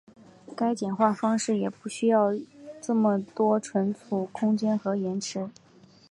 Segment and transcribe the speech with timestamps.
[0.55, 2.31] 该简化方法也不需要
[2.87, 5.47] 那么多存储空间和延迟。